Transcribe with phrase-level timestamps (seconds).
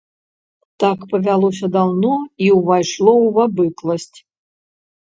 [0.83, 2.13] Так павялося даўно
[2.49, 4.19] і ўвайшло ў абыкласць.